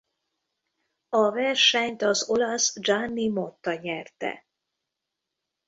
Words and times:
A 1.09 1.31
versenyt 1.31 2.01
az 2.01 2.29
olasz 2.29 2.79
Gianni 2.79 3.27
Motta 3.29 3.73
nyerte. 3.73 4.45